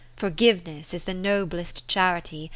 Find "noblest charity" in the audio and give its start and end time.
1.13-2.49